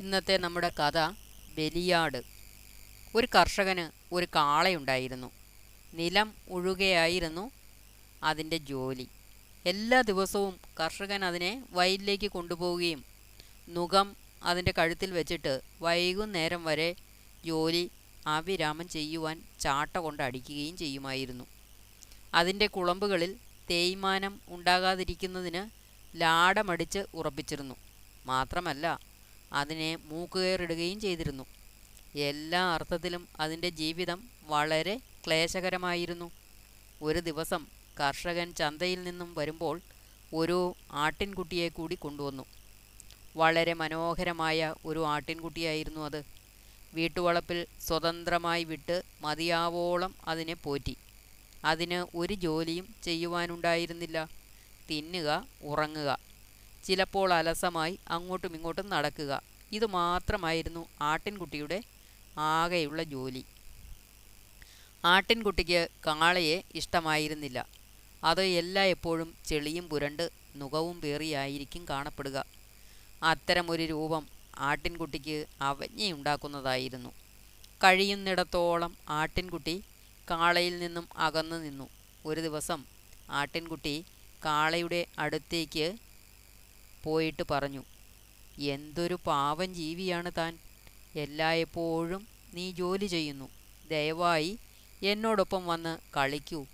ഇന്നത്തെ 0.00 0.36
നമ്മുടെ 0.36 0.68
കഥ 0.68 1.08
ബലിയാട്. 1.58 2.22
ഒരു 3.14 3.28
കർഷകന് 3.34 4.14
ഒരു 4.14 4.26
കാളയുണ്ടായിരുന്നു. 4.34 5.30
നിലം 5.94 6.34
ഉഴുകയായിരുന്നു 6.48 7.50
അതിന്റെ 8.22 8.56
ജോലി. 8.56 9.08
എല്ലാ 9.66 10.00
ദിവസവും 10.00 10.60
കർഷകൻ 10.80 11.24
അതിനെ 11.24 11.64
വയലിലേക്ക് 11.70 12.30
കൊണ്ടുപോവുകയും 12.30 13.04
നുകം 13.68 14.16
അതിന്റെ 14.42 14.74
കഴുത്തിൽ 14.78 15.12
വെച്ചിട്ട് 15.12 15.60
വൈകുന്നേരം 15.80 16.64
വരെ 16.64 16.94
ജോലി 17.44 17.90
അവിരാമം 18.26 18.88
ചെയ്യുവാൻ 18.88 19.42
ചാട്ട 19.60 19.98
കൊണ്ട് 19.98 20.22
അടിക്കുകയും 20.22 20.76
ചെയ്യുമായിരുന്നു. 20.76 21.44
അതിന്റെ 22.34 22.66
കുളമ്പുകളിൽ 22.66 23.36
തേയ്മാനം 23.70 24.40
ഉണ്ടാകാതിരിക്കുന്നതിന് 24.48 25.70
ലാടമടിച്ച് 26.20 26.98
ഉറപ്പിച്ചിരുന്നു. 27.14 27.74
മാത്രമല്ല 28.26 29.07
അതിനെ 29.52 29.96
മൂക്കുകയറിടുകയും 29.96 31.00
ചെയ്തിരുന്നു. 31.00 31.44
എല്ലാ 32.18 32.74
അർത്ഥത്തിലും 32.74 33.28
അതിന്റെ 33.40 33.70
ജീവിതം 33.70 34.28
വളരെ 34.42 35.00
ക്ലേശകരമായിരുന്നു. 35.26 36.30
ഒരു 37.02 37.18
ദിവസം 37.18 37.66
കർഷകൻ 38.00 38.54
ചന്തയിൽ 38.54 39.04
നിന്നും 39.04 39.34
വരുമ്പോൾ 39.34 39.80
ഒരു 40.34 40.74
ആട്ടിൻകുട്ടിയെ 40.92 41.68
കൂടി 41.68 41.94
കൊണ്ടുവന്നു. 41.94 42.44
വളരെ 43.36 43.74
മനോഹരമായ 43.74 44.74
ഒരു 44.84 45.06
ആട്ടിൻകുട്ടിയായിരുന്നു 45.06 46.00
അത്. 46.00 46.22
വീട്ടുവളപ്പിൽ 46.94 47.66
സ്വതന്ത്രമായി 47.80 48.64
വിട്ട് 48.64 49.02
മതിയാവോളം 49.20 50.14
അതിനെ 50.28 50.54
പോറ്റി. 50.54 50.96
അതിന് 51.64 52.16
ഒരു 52.16 52.34
ജോലിയും 52.34 52.94
ചെയ്യുവാനുണ്ടായിരുന്നില്ല. 53.02 54.28
തിന്നുക 54.90 55.46
ഉറങ്ങുക. 55.62 56.27
ചിലപ്പോൾ 56.84 57.32
അലസമായി 57.32 57.98
അങ്ങോട്ടും 58.08 58.54
ഇങ്ങോട്ടും 58.54 58.88
നടക്കുക. 58.88 59.42
ഇത് 59.72 59.86
മാത്രമായിരുന്നു 59.86 60.86
ആട്ടിൻകുട്ടിയുടെ 61.00 61.82
ആകെയുള്ള 62.38 63.02
ജോലി. 63.02 63.44
ആട്ടിൻകുട്ടിക്ക് 65.04 65.88
കാളയെ 66.06 66.62
ഇഷ്ടമായിരുന്നില്ല. 66.74 67.66
അത് 68.24 68.42
എല്ലാ 68.42 68.82
എപ്പോഴും 68.82 69.34
ചെളിയും 69.46 69.88
പുരണ്ട് 69.88 70.30
നുകവും 70.56 71.00
പേറിയായിരിക്കും 71.00 71.86
കാണപ്പെടുക. 71.90 72.44
അത്തരമൊരു 73.22 73.82
രൂപം 73.82 74.26
ആട്ടിൻകുട്ടിക്ക് 74.58 75.46
അവജ്ഞയുണ്ടാക്കുന്നതായിരുന്നു. 75.60 77.08
കഴിയുന്നിടത്തോളം 77.84 78.96
ആട്ടിൻകുട്ടി 79.08 79.84
കാളയിൽ 80.30 80.78
നിന്നും 80.78 81.08
അകന്നു 81.16 81.56
നിന്നു. 81.56 81.88
ഒരു 82.26 82.40
ദിവസം 82.40 82.84
ആട്ടിൻകുട്ടി 83.30 84.04
കാളയുടെ 84.44 85.06
അടുത്തേക്ക് 85.18 85.96
പോയിട്ട് 87.04 87.42
പറഞ്ഞു 87.50 87.82
എന്തൊരു 88.58 89.18
പാവം 89.26 89.74
ജീവിയാണ് 89.74 90.30
താൻ. 90.38 90.58
എല്ലായ്പ്പോഴും 91.16 92.26
നീ 92.54 92.70
ജോലി 92.72 93.06
ചെയ്യുന്നു. 93.06 93.48
ദയവായി 93.90 94.58
എന്നോടൊപ്പം 95.02 95.66
വന്ന് 95.66 95.98
കളിക്കൂ. 96.16 96.66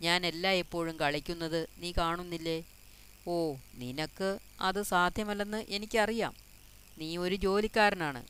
ഞാൻ 0.00 0.26
എല്ലായ്പ്പോഴും 0.26 0.96
കളിക്കുന്നത് 0.96 1.68
നീ 1.78 1.92
കാണുന്നില്ലേ? 1.98 2.64
ഓ 3.28 3.54
നിനക്ക് 3.74 4.38
അത് 4.60 4.82
സാധ്യമല്ലെന്ന് 4.82 5.64
എനിക്കറിയാം. 5.68 6.34
നീ 6.98 7.16
ഒരു 7.16 7.34
ജോലിക്കാരനാണ്. 7.34 8.22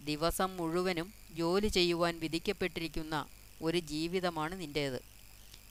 ദിവസം 0.00 0.56
മുഴുവനും 0.56 1.12
ജോലി 1.34 1.68
ചെയ്യുവാൻ 1.68 2.18
വിധിക്കപ്പെട്ടിരിക്കുന്ന 2.18 3.26
ഒരു 3.62 3.78
ജീവിതമാണ് 3.78 4.60
നിന്റേത് 4.60 5.00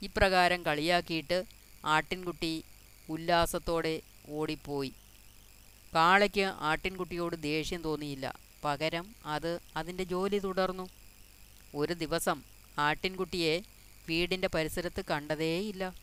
ഇപ്രകാരം 0.01 0.65
കളിയാക്കിയിട്ട് 0.65 1.43
ആട്ടിൻകുട്ടി 1.85 2.63
ഉല്ലാസത്തോടെ 3.09 4.01
ഓടിപ്പോയി. 4.29 4.93
കാളയ്ക്ക് 5.95 6.41
ആട്ടിൻകുട്ടിയോട് 6.41 7.41
ദേഷ്യം 7.41 7.81
തോന്നിയില്ല. 7.81 8.39
പകരം 8.63 9.15
അത് 9.25 9.59
അതിന്റെ 9.75 10.03
ജോലി 10.03 10.37
തുടർന്നു. 10.37 10.89
ഒരു 11.75 11.93
ദിവസം 11.93 12.43
ആട്ടിൻകുട്ടിയെ 12.79 13.61
വീടിന്റെ 14.09 14.47
പരിസരത്ത് 14.47 15.03
കണ്ടതേയില്ല. 15.11 15.95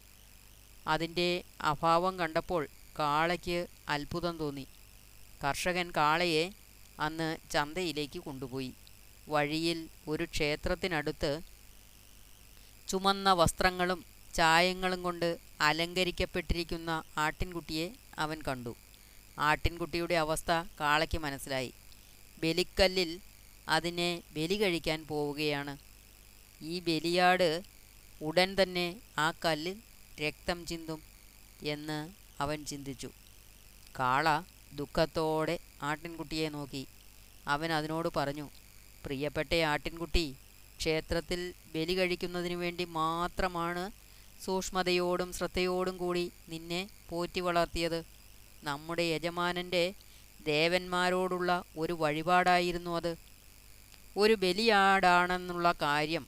അതിന്റെ 0.87 1.43
അഭാവം 1.60 2.19
കണ്ടപ്പോൾ 2.19 2.69
കാളയ്ക്ക് 2.98 3.66
അത്ഭുതം 3.88 4.38
തോന്നി. 4.38 4.66
കർഷകൻ 5.44 5.93
കാളയെ 5.97 6.50
അന്ന് 7.00 7.37
ചന്തയിലേക്ക് 7.50 8.19
കൊണ്ടുപോയി. 8.19 8.72
വഴിയിൽ 9.28 9.88
ഒരു 10.09 10.25
ക്ഷേത്രത്തിനടുത്ത് 10.25 11.41
ചുമന്ന 12.88 13.32
വസ്ത്രങ്ങളും 13.32 14.04
ചായങ്ങളും 14.34 15.03
കൊണ്ട് 15.03 15.38
അലങ്കരിക്കപ്പെട്ടിരിക്കുന്ന 15.60 17.03
ആട്ടിൻകുട്ടിയെ 17.19 17.91
അവൻ 18.19 18.43
കണ്ടു. 18.48 18.77
ആട്ടിൻകുട്ടിയുടെ 19.38 20.15
അവസ്ഥ 20.15 20.50
കാളയ്ക്ക് 20.81 21.19
മനസ്സിലായി. 21.19 21.75
ബലിക്കല്ലിൽ 22.43 23.21
അതിനെ 23.69 24.22
ബലി 24.37 24.54
കഴിക്കാൻ 24.54 25.04
പോവുകയാണ്. 25.06 25.78
ഈ 26.62 26.81
ബലിയാട് 26.81 27.62
ഉടൻ 28.22 28.56
തന്നെ 28.62 28.97
ആ 29.19 29.32
കല്ലിൽ 29.44 29.77
രക്തം 30.21 30.66
ചിന്തും 30.66 31.03
എന്ന് 31.62 32.10
അവൻ 32.43 32.65
ചിന്തിച്ചു. 32.65 33.10
കാള 33.98 34.43
ദുഃഖത്തോടെ 34.75 35.59
ആട്ടിൻകുട്ടിയെ 35.82 36.48
നോക്കി. 36.48 36.87
അവൻ 37.47 37.72
അതിനോട് 37.72 38.09
പറഞ്ഞു 38.16 38.50
പ്രിയപ്പെട്ട 39.04 39.54
ആട്ടിൻകുട്ടി 39.54 40.37
ക്ഷേത്രത്തിൽ 40.77 41.54
ബലി 41.75 41.94
കഴിക്കുന്നതിന് 41.94 42.54
വേണ്ടി 42.54 42.84
മാത്രമാണ് 42.84 43.91
സൂക്ഷ്മതയോടും 44.44 45.32
ശ്രദ്ധയോടും 45.32 45.97
കൂടി 45.97 46.32
നിന്നെ 46.48 46.88
പോറ്റി 47.09 47.41
വളർത്തിയത്. 47.41 48.17
നമ്മുടെ 48.62 49.02
യജമാനന്റെ 49.02 49.94
ദേവന്മാരോടുള്ള 50.41 51.64
ഒരു 51.76 51.92
വഴിപാടായിരുന്നു 51.92 52.96
അത്. 52.96 53.16
ഒരു 54.16 54.34
ബലിയാടാണെന്നുള്ള 54.34 55.74
കാര്യം 55.82 56.26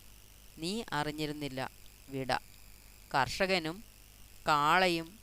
നീ 0.59 0.83
അറിഞ്ഞിരുന്നില്ല 0.93 1.71
വിട. 2.09 2.33
കർഷകനും 3.15 3.85
കാളയും 4.49 5.19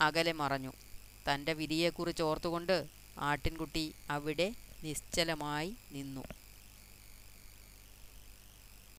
അകലെ 0.00 0.32
മറഞ്ഞു. 0.32 0.72
തന്റെ 1.28 1.52
വിധിയെക്കുറിച്ച് 1.52 2.22
ഓർത്തുകൊണ്ട് 2.22 2.86
ആട്ടിൻകുട്ടി 3.18 3.94
അവിടെ 4.10 4.54
നിശ്ചലമായി 4.82 5.76
നിന്നു. 5.92 6.24